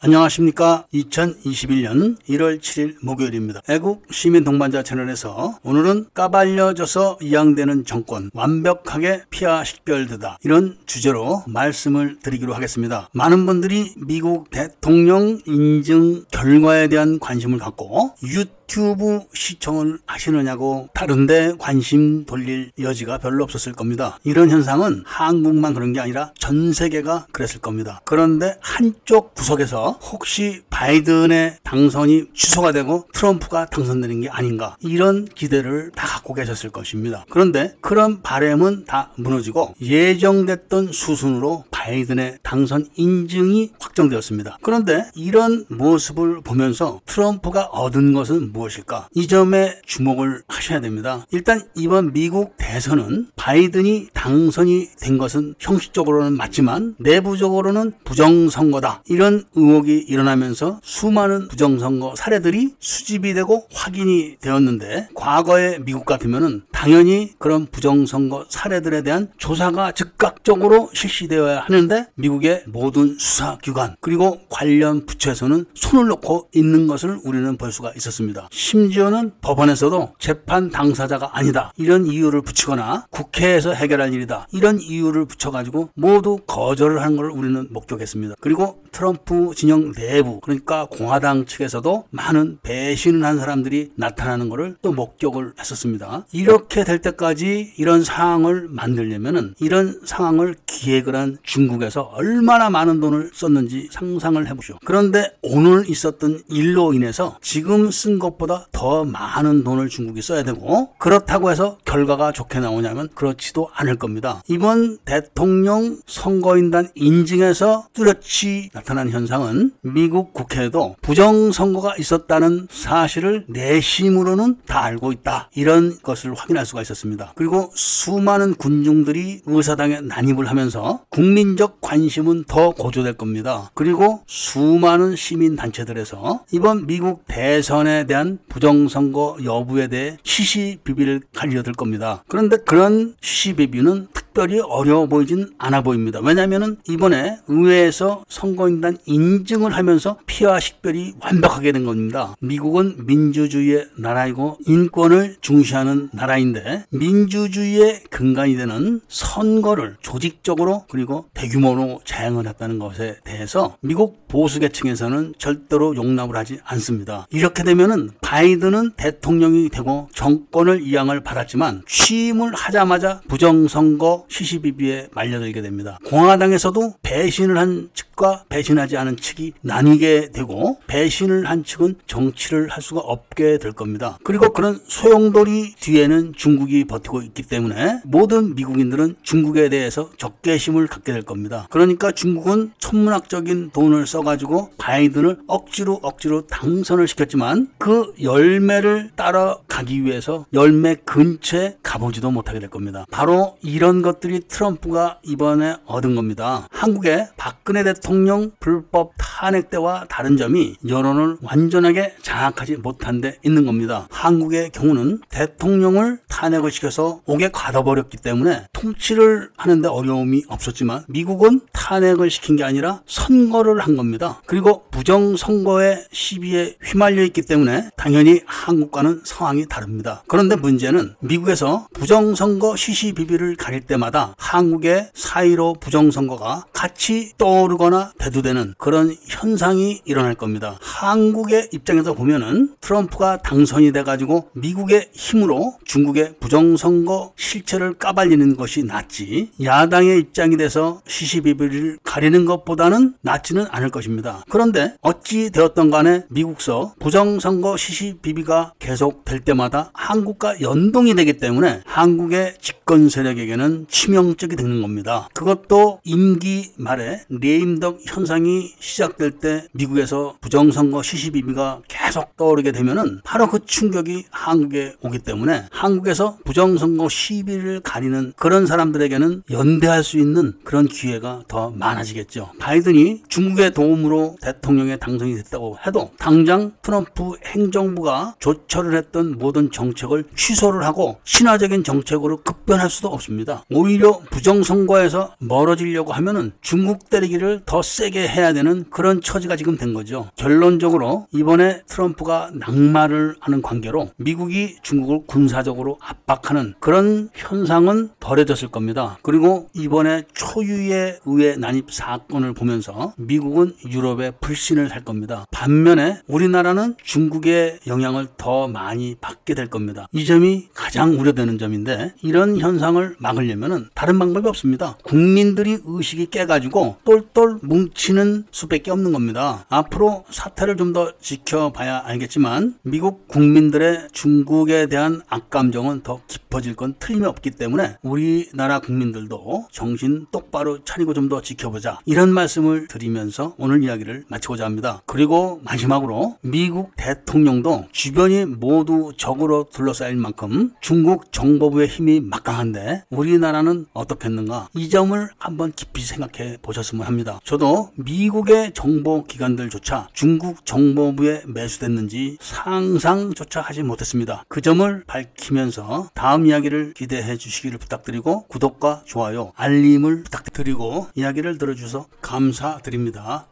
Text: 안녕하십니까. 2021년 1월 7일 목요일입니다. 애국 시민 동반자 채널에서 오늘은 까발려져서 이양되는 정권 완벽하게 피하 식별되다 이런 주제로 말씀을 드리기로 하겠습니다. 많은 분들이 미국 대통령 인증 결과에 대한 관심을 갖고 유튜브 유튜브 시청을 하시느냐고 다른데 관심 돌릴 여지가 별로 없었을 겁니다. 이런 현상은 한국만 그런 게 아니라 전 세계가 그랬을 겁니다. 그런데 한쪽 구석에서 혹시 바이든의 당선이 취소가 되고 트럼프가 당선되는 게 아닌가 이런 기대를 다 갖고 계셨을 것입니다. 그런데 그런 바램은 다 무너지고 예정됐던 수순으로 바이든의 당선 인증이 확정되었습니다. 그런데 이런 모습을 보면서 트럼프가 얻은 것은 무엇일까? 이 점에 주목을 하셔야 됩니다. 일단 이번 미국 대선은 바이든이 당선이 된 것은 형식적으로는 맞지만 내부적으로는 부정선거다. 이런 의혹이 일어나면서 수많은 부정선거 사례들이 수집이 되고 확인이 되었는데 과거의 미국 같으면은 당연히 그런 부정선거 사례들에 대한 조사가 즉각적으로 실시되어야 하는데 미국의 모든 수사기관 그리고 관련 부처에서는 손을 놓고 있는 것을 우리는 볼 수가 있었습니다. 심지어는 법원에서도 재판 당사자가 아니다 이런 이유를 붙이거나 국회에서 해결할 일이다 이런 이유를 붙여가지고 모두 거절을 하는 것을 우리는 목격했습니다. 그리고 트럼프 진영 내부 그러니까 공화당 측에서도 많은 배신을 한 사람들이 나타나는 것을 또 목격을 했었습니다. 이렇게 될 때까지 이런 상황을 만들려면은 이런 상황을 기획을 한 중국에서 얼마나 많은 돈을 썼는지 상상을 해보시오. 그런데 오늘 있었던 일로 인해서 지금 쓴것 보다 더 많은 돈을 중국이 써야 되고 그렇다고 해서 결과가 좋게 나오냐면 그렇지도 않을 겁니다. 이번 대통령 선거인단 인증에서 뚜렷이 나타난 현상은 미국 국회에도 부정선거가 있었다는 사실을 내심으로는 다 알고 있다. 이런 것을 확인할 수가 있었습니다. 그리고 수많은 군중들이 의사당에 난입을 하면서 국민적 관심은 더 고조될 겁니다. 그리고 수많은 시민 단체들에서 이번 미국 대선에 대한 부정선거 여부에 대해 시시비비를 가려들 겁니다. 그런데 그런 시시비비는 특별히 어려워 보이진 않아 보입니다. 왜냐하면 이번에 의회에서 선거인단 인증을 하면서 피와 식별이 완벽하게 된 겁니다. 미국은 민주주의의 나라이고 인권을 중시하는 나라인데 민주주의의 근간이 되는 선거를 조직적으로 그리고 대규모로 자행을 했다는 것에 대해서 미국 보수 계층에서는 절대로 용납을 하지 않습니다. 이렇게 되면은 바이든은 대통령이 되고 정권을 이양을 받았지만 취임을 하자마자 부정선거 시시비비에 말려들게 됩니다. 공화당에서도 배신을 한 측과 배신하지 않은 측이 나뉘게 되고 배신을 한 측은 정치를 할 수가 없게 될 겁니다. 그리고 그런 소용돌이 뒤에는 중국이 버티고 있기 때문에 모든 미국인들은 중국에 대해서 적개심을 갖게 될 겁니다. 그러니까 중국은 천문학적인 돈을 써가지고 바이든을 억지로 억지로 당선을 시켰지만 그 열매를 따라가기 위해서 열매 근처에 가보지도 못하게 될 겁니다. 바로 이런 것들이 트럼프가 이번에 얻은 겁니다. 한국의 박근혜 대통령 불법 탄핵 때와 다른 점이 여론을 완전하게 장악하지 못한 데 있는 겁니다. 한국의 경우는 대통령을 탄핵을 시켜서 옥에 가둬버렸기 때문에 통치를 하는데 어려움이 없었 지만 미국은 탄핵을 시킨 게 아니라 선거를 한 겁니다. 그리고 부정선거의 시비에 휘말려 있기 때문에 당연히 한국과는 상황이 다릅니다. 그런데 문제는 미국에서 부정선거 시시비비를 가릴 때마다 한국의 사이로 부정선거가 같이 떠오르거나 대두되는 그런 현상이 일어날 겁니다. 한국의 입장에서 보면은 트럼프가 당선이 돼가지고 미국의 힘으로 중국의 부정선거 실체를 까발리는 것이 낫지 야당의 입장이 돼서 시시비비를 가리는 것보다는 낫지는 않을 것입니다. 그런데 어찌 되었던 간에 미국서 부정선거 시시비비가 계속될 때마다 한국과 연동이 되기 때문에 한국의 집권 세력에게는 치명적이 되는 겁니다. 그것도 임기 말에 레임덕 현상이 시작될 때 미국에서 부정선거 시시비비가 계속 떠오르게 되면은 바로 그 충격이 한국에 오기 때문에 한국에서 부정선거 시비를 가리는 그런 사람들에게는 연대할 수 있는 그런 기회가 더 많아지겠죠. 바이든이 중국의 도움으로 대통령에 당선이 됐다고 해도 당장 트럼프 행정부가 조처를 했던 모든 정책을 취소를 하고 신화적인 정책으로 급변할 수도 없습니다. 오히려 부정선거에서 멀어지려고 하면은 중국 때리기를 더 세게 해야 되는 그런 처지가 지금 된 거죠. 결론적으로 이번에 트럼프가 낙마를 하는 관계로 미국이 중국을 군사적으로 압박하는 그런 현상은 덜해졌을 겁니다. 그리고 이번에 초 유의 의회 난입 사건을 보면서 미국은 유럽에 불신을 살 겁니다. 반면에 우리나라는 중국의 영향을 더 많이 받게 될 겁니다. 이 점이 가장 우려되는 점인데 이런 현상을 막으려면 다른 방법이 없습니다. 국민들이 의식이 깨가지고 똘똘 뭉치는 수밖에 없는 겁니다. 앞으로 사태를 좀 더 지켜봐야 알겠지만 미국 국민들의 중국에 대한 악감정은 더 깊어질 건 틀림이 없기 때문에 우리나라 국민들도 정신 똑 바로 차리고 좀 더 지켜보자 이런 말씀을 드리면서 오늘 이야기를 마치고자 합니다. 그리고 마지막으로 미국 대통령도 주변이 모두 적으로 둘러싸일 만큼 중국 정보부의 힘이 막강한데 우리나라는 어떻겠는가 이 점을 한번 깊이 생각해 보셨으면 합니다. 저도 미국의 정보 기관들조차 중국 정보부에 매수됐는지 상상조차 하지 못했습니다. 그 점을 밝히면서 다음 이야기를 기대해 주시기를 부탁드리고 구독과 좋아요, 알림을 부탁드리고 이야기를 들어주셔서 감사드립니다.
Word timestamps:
안녕하십니까. 0.00 0.84
2021년 0.94 2.16
1월 2.28 2.60
7일 2.60 3.04
목요일입니다. 3.04 3.62
애국 3.68 4.04
시민 4.12 4.44
동반자 4.44 4.84
채널에서 4.84 5.58
오늘은 5.64 6.06
까발려져서 6.14 7.18
이양되는 7.20 7.84
정권 7.84 8.30
완벽하게 8.32 9.22
피하 9.28 9.64
식별되다 9.64 10.38
이런 10.44 10.78
주제로 10.86 11.42
말씀을 11.48 12.20
드리기로 12.20 12.54
하겠습니다. 12.54 13.08
많은 13.12 13.44
분들이 13.44 13.92
미국 13.96 14.50
대통령 14.50 15.40
인증 15.46 16.24
결과에 16.30 16.86
대한 16.86 17.18
관심을 17.18 17.58
갖고 17.58 18.14
유튜브 18.22 18.57
유튜브 18.68 19.22
시청을 19.32 19.98
하시느냐고 20.06 20.88
다른데 20.92 21.54
관심 21.58 22.26
돌릴 22.26 22.70
여지가 22.78 23.18
별로 23.18 23.42
없었을 23.44 23.72
겁니다. 23.72 24.18
이런 24.24 24.50
현상은 24.50 25.02
한국만 25.06 25.72
그런 25.72 25.94
게 25.94 26.00
아니라 26.00 26.32
전 26.38 26.72
세계가 26.72 27.28
그랬을 27.32 27.60
겁니다. 27.60 28.02
그런데 28.04 28.56
한쪽 28.60 29.34
구석에서 29.34 29.98
혹시 30.02 30.60
바이든의 30.68 31.58
당선이 31.62 32.26
취소가 32.34 32.72
되고 32.72 33.06
트럼프가 33.14 33.66
당선되는 33.66 34.20
게 34.20 34.28
아닌가 34.28 34.76
이런 34.80 35.24
기대를 35.24 35.90
다 35.94 36.06
갖고 36.06 36.34
계셨을 36.34 36.68
것입니다. 36.68 37.24
그런데 37.30 37.74
그런 37.80 38.20
바램은 38.20 38.84
다 38.84 39.12
무너지고 39.16 39.74
예정됐던 39.80 40.92
수순으로 40.92 41.64
바이든의 41.70 42.38
당선 42.42 42.86
인증이 42.96 43.72
확정되었습니다. 43.80 44.58
그런데 44.62 45.10
이런 45.14 45.64
모습을 45.68 46.42
보면서 46.42 47.00
트럼프가 47.06 47.64
얻은 47.66 48.12
것은 48.12 48.52
무엇일까? 48.58 49.08
이 49.14 49.26
점에 49.26 49.80
주목을 49.86 50.42
하셔야 50.48 50.80
됩니다. 50.80 51.24
일단 51.30 51.62
이번 51.74 52.12
미국 52.12 52.54
대선은 52.58 53.28
바이든이 53.36 54.08
당선이 54.12 54.88
된 55.00 55.18
것은 55.18 55.54
형식적으로는 55.58 56.36
맞지만 56.36 56.96
내부적으로는 56.98 57.92
부정선거다. 58.04 59.02
이런 59.06 59.44
의혹이 59.54 60.04
일어나면서 60.08 60.80
수많은 60.82 61.48
부정선거 61.48 62.14
사례들이 62.16 62.74
수집이 62.78 63.34
되고 63.34 63.66
확인이 63.72 64.36
되었는데 64.40 65.08
과거의 65.14 65.80
미국 65.84 66.04
같으면은 66.04 66.62
당연히 66.72 67.32
그런 67.38 67.66
부정선거 67.66 68.46
사례들에 68.48 69.02
대한 69.02 69.30
조사가 69.38 69.92
즉각적으로 69.92 70.90
실시되어야 70.92 71.60
하는데 71.60 72.06
미국의 72.14 72.64
모든 72.66 73.16
수사기관 73.18 73.96
그리고 74.00 74.40
관련 74.48 75.06
부처에서는 75.06 75.66
손을 75.74 76.08
놓고 76.08 76.48
있는 76.54 76.86
것을 76.86 77.18
우리는 77.24 77.56
볼 77.56 77.72
수가 77.72 77.92
있었습니다. 77.96 78.47
심지어는 78.50 79.32
법원에서도 79.40 80.14
재판 80.18 80.70
당사자가 80.70 81.36
아니다 81.36 81.72
이런 81.76 82.06
이유를 82.06 82.42
붙이거나 82.42 83.06
국회에서 83.10 83.72
해결할 83.72 84.12
일이다 84.14 84.46
이런 84.52 84.80
이유를 84.80 85.26
붙여가지고 85.26 85.90
모두 85.94 86.38
거절을 86.46 87.02
하는 87.02 87.16
것을 87.16 87.30
우리는 87.30 87.68
목격했습니다. 87.70 88.36
그리고 88.40 88.82
트럼프 88.92 89.52
진영 89.54 89.92
내부 89.92 90.40
그러니까 90.40 90.86
공화당 90.86 91.46
측에서도 91.46 92.04
많은 92.10 92.58
배신을 92.62 93.24
한 93.24 93.38
사람들이 93.38 93.92
나타나는 93.96 94.48
것을 94.48 94.76
또 94.82 94.92
목격을 94.92 95.54
했었습니다. 95.58 96.26
이렇게 96.32 96.84
될 96.84 97.00
때까지 97.00 97.74
이런 97.76 98.02
상황을 98.02 98.68
만들려면은 98.68 99.54
이런 99.60 100.00
상황을 100.04 100.54
기획을 100.66 101.14
한 101.14 101.38
중국에서 101.42 102.02
얼마나 102.02 102.70
많은 102.70 103.00
돈을 103.00 103.30
썼는지 103.34 103.88
상상을 103.90 104.46
해보시오. 104.48 104.78
그런데 104.84 105.32
오늘 105.42 105.88
있었던 105.88 106.42
일로 106.50 106.94
인해서 106.94 107.36
지금 107.40 107.90
쓴것 107.90 108.37
보다 108.38 108.66
더 108.72 109.04
많은 109.04 109.64
돈을 109.64 109.88
중국이 109.88 110.22
써야 110.22 110.42
되고 110.42 110.94
그렇다고 110.98 111.50
해서 111.50 111.78
결과가 111.84 112.32
좋게 112.32 112.60
나오냐면 112.60 113.08
그렇지도 113.14 113.68
않을 113.74 113.96
겁니다. 113.96 114.42
이번 114.48 114.98
대통령 115.04 115.98
선거인단 116.06 116.90
인증에서 116.94 117.88
뚜렷이 117.92 118.70
나타난 118.72 119.10
현상은 119.10 119.72
미국 119.82 120.32
국회에도 120.32 120.96
부정선거가 121.02 121.96
있었다는 121.98 122.68
사실을 122.70 123.44
내심으로는 123.48 124.58
다 124.66 124.84
알고 124.84 125.12
있다. 125.12 125.50
이런 125.54 125.98
것을 126.02 126.34
확인할 126.34 126.64
수가 126.64 126.82
있었습니다. 126.82 127.32
그리고 127.34 127.70
수많은 127.74 128.54
군중들이 128.54 129.42
의사당에 129.46 130.00
난입을 130.00 130.48
하면서 130.48 131.00
국민적 131.18 131.80
관심은 131.80 132.44
더 132.44 132.70
고조될 132.70 133.14
겁니다. 133.14 133.72
그리고 133.74 134.22
수많은 134.28 135.16
시민 135.16 135.56
단체들에서 135.56 136.44
이번 136.52 136.86
미국 136.86 137.24
대선에 137.26 138.06
대한 138.06 138.38
부정선거 138.48 139.38
여부에 139.42 139.88
대해 139.88 140.16
시시비비를 140.22 141.22
가려들 141.34 141.72
겁니다. 141.72 142.22
그런데 142.28 142.58
그런 142.58 143.16
시시비비는 143.20 144.06
특별히 144.14 144.60
어려워 144.60 145.06
보이진 145.06 145.50
않아 145.58 145.82
보입니다. 145.82 146.20
왜냐하면 146.22 146.76
이번에 146.88 147.38
의회에서 147.48 148.24
선거인단 148.28 148.98
인증을 149.04 149.74
하면서 149.74 150.18
피와 150.26 150.60
식별이 150.60 151.14
완벽하게 151.20 151.72
된 151.72 151.84
겁니다. 151.84 152.36
미국은 152.40 153.06
민주주의의 153.06 153.88
나라이고 153.96 154.58
인권을 154.64 155.38
중시하는 155.40 156.10
나라인데 156.12 156.84
민주주의의 156.90 158.04
근간이 158.10 158.56
되는 158.56 159.00
선거를 159.08 159.96
조직적으로 160.02 160.84
그리고 160.88 161.07
대규모로 161.34 162.00
자행을 162.04 162.46
했다는 162.46 162.78
것에 162.78 163.18
대해서 163.24 163.76
미국 163.80 164.28
보수 164.28 164.60
계층에서는 164.60 165.34
절대로 165.38 165.96
용납을 165.96 166.36
하지 166.36 166.58
않습니다. 166.64 167.26
이렇게 167.30 167.62
되면은 167.62 168.10
바이든은 168.20 168.92
대통령이 168.96 169.68
되고 169.70 170.08
정권을 170.14 170.82
이양을 170.82 171.22
받았지만 171.22 171.82
취임을 171.86 172.54
하자마자 172.54 173.20
부정선거 173.28 174.26
시시비비에 174.28 175.08
말려들게 175.12 175.62
됩니다. 175.62 175.98
공화당에서도 176.06 176.94
배신을 177.02 177.56
한 177.56 177.88
측과 177.94 178.44
배신하지 178.48 178.96
않은 178.96 179.16
측이 179.16 179.52
나뉘게 179.62 180.30
되고 180.32 180.78
배신을 180.86 181.46
한 181.46 181.64
측은 181.64 181.96
정치를 182.06 182.68
할 182.68 182.82
수가 182.82 183.00
없게 183.00 183.58
될 183.58 183.72
겁니다. 183.72 184.18
그리고 184.24 184.52
그런 184.52 184.80
소용돌이 184.86 185.74
뒤에는 185.80 186.34
중국이 186.36 186.84
버티고 186.84 187.22
있기 187.22 187.42
때문에 187.42 188.00
모든 188.04 188.54
미국인들은 188.54 189.16
중국에 189.22 189.68
대해서 189.68 190.10
적개심을 190.18 190.86
갖게 190.98 191.12
될 191.12 191.22
겁니다. 191.22 191.66
그러니까 191.70 192.12
중국은 192.12 192.72
천문학적인 192.78 193.70
돈을 193.70 194.06
써가지고 194.06 194.72
바이든을 194.78 195.38
억지로 195.46 195.98
억지로 196.02 196.46
당선을 196.46 197.08
시켰지만 197.08 197.68
그 197.78 198.12
열매를 198.22 199.10
따라가기 199.16 200.04
위해서 200.04 200.46
열매 200.52 200.94
근처에 200.94 201.76
가보지도 201.82 202.30
못하게 202.30 202.60
될 202.60 202.70
겁니다. 202.70 203.04
바로 203.10 203.56
이런 203.62 204.02
것들이 204.02 204.40
트럼프가 204.48 205.20
이번에 205.22 205.76
얻은 205.86 206.14
겁니다. 206.14 206.68
한국의 206.70 207.28
박근혜 207.36 207.84
대통령 207.84 208.50
불법 208.60 209.12
탄핵 209.18 209.70
때와 209.70 210.06
다른 210.08 210.36
점이 210.36 210.76
여론을 210.88 211.38
완전하게 211.42 212.14
장악하지 212.22 212.76
못한 212.76 213.20
데 213.20 213.38
있는 213.44 213.66
겁니다. 213.66 214.08
한국의 214.10 214.70
경우는 214.70 215.20
대통령을 215.28 216.20
탄핵을 216.28 216.70
시켜서 216.70 217.20
옥에 217.26 217.50
가둬버렸기 217.52 218.18
때문에 218.18 218.66
통치를 218.72 219.50
하는데 219.56 219.88
어려움이 219.88 220.44
없었 220.48 220.77
지만 220.78 221.02
미국은 221.08 221.60
탄핵을 221.72 222.30
시킨 222.30 222.54
게 222.54 222.62
아니라 222.62 223.02
선거를 223.06 223.80
한 223.80 223.96
겁니다. 223.96 224.40
그리고 224.46 224.84
부정선거의 224.92 226.06
시비에 226.12 226.76
휘말려 226.84 227.24
있기 227.24 227.42
때문에 227.42 227.90
당연히 227.96 228.40
한국과는 228.46 229.22
상황이 229.24 229.66
다릅니다. 229.66 230.22
그런데 230.28 230.54
문제는 230.54 231.16
미국에서 231.18 231.88
부정선거 231.94 232.76
시시비비를 232.76 233.56
가릴 233.56 233.80
때마다 233.80 234.36
한국의 234.38 235.10
사이로 235.14 235.74
부정선거가 235.80 236.66
같이 236.72 237.32
떠오르거나 237.38 238.12
대두되는 238.18 238.74
그런 238.78 239.16
현상이 239.26 240.00
일어날 240.04 240.36
겁니다. 240.36 240.78
한국의 240.80 241.70
입장에서 241.72 242.14
보면은 242.14 242.76
트럼프가 242.80 243.38
당선이 243.38 243.90
돼가지고 243.90 244.50
미국의 244.52 245.08
힘으로 245.12 245.76
중국의 245.84 246.36
부정선거 246.38 247.32
실체를 247.36 247.94
까발리는 247.94 248.56
것이 248.56 248.84
낫지 248.84 249.50
야당의 249.60 250.20
입장이 250.20 250.56
돼서 250.56 250.67
시시비비를 251.06 251.98
가리는 252.02 252.44
것보다는 252.44 253.14
낫지는 253.22 253.66
않을 253.70 253.90
것입니다. 253.90 254.42
그런데 254.48 254.94
어찌 255.00 255.50
되었던 255.50 255.90
간에 255.90 256.24
미국서 256.28 256.94
부정선거 256.98 257.76
시시비비가 257.76 258.74
계속될 258.78 259.40
때마다 259.40 259.90
한국과 259.94 260.60
연동이 260.60 261.14
되기 261.14 261.38
때문에 261.38 261.82
한국의 261.84 262.56
집권 262.60 263.08
세력에게는 263.08 263.86
치명적이 263.88 264.56
되는 264.56 264.82
겁니다. 264.82 265.28
그것도 265.34 266.00
임기 266.04 266.72
말에 266.76 267.22
레임덕 267.28 268.00
현상이 268.04 268.72
시작될 268.78 269.38
때 269.38 269.66
미국에서 269.72 270.36
부정선거 270.40 271.02
시시비비가 271.02 271.82
계속 271.88 272.36
떠오르게 272.36 272.72
되면은 272.72 273.20
바로 273.24 273.48
그 273.48 273.64
충격이 273.64 274.24
한국에 274.30 274.94
오기 275.00 275.20
때문에 275.20 275.66
한국에서 275.70 276.38
부정선거 276.44 277.08
시비를 277.08 277.80
가리는 277.80 278.32
그런 278.36 278.66
사람들에게는 278.66 279.44
연대할 279.50 280.04
수 280.04 280.18
있는 280.18 280.54
그런 280.64 280.86
기회가 280.86 281.42
더 281.48 281.70
많아지겠죠. 281.70 282.50
바이든이 282.58 283.22
중국의 283.28 283.72
도움으로 283.72 284.36
대통령에 284.42 284.96
당선이 284.96 285.36
됐다고 285.36 285.78
해도 285.86 286.10
당장 286.18 286.72
트럼프 286.82 287.32
행정부가 287.44 288.34
조처를 288.38 288.96
했던 288.96 289.38
모든 289.38 289.70
정책을 289.70 290.24
취소를 290.36 290.84
하고 290.84 291.18
신화적인 291.24 291.84
정책으로 291.84 292.42
급변할 292.42 292.90
수도 292.90 293.08
없습니다. 293.08 293.64
오히려 293.70 294.18
부정선거에서 294.30 295.36
멀어지려고 295.38 296.12
하면은 296.12 296.52
중국 296.60 297.08
때리기를 297.10 297.62
더 297.64 297.82
세게 297.82 298.28
해야 298.28 298.52
되는 298.52 298.84
그런 298.90 299.20
처지가 299.20 299.56
지금 299.56 299.76
된 299.76 299.94
거죠. 299.94 300.30
결론적으로 300.36 301.26
이번에 301.32 301.82
트럼프가 301.86 302.50
낙마를 302.54 303.36
하는 303.40 303.62
관계로 303.62 304.10
미국이 304.16 304.76
중국을 304.82 305.20
군사적으로 305.26 305.98
압박하는 306.00 306.74
그런 306.80 307.30
현상은 307.34 308.10
덜해졌을 308.20 308.68
겁니다. 308.68 309.18
그리고 309.22 309.68
이번에 309.74 310.24
초 310.34 310.47
유의 310.56 311.20
의회 311.24 311.56
난입 311.56 311.92
사건을 311.92 312.52
보면서 312.54 313.14
미국은 313.16 313.74
유럽에 313.88 314.32
불신을 314.32 314.88
살 314.88 315.04
겁니다. 315.04 315.44
반면에 315.50 316.20
우리나라는 316.26 316.96
중국의 317.02 317.80
영향을 317.86 318.26
더 318.36 318.66
많이 318.68 319.14
받게 319.20 319.54
될 319.54 319.68
겁니다. 319.68 320.08
이 320.12 320.24
점이 320.24 320.68
가장 320.74 321.18
우려되는 321.18 321.58
점인데 321.58 322.14
이런 322.22 322.58
현상을 322.58 323.16
막으려면 323.18 323.90
다른 323.94 324.18
방법이 324.18 324.48
없습니다. 324.48 324.98
국민들이 325.04 325.78
의식이 325.84 326.26
깨가지고 326.26 326.96
똘똘 327.04 327.58
뭉치는 327.62 328.44
수밖에 328.50 328.90
없는 328.90 329.12
겁니다. 329.12 329.64
앞으로 329.68 330.24
사태를 330.30 330.76
좀 330.76 330.88
더 330.88 331.12
지켜봐야 331.20 332.02
알겠지만 332.06 332.78
미국 332.82 333.28
국민들의 333.28 334.08
중국에 334.12 334.86
대한 334.86 335.20
악감정은 335.28 336.02
더 336.02 336.22
깊어질 336.26 336.76
건 336.76 336.94
틀림이 336.98 337.26
없기 337.26 337.50
때문에 337.50 337.96
우리나라 338.02 338.78
국민들도 338.78 339.68
정신 339.70 340.26
똑 340.32 340.37
바로 340.50 340.82
차리고 340.84 341.14
좀 341.14 341.28
더 341.28 341.42
지켜보자 341.42 341.98
이런 342.06 342.32
말씀을 342.32 342.88
드리면서 342.88 343.54
오늘 343.58 343.82
이야기를 343.82 344.24
마치고자 344.28 344.64
합니다. 344.64 345.02
그리고 345.04 345.60
마지막으로 345.62 346.38
미국 346.40 346.92
대통령도 346.96 347.86
주변이 347.92 348.46
모두 348.46 349.12
적으로 349.18 349.66
둘러싸일 349.70 350.16
만큼 350.16 350.72
중국 350.80 351.30
정보부의 351.32 351.88
힘이 351.88 352.20
막강한데 352.20 353.04
우리나라는 353.10 353.86
어떻겠는가 353.92 354.68
이 354.74 354.88
점을 354.88 355.28
한번 355.38 355.72
깊이 355.72 356.00
생각해 356.02 356.58
보셨으면 356.62 357.06
합니다. 357.06 357.40
저도 357.44 357.90
미국의 357.96 358.72
정보 358.72 359.24
기관들조차 359.24 360.08
중국 360.14 360.64
정보부에 360.64 361.42
매수됐는지 361.46 362.38
상상조차 362.40 363.60
하지 363.60 363.82
못했습니다. 363.82 364.44
그 364.48 364.62
점을 364.62 365.04
밝히면서 365.06 366.08
다음 366.14 366.46
이야기를 366.46 366.94
기대해 366.94 367.36
주시기를 367.36 367.78
부탁드리고 367.78 368.46
구독과 368.46 369.02
좋아요, 369.04 369.52
알림을 369.56 370.24
부탁드리고 370.28 371.08
이야기를 371.14 371.58
들어주셔서 371.58 372.06
감사드립니다. 372.20 373.46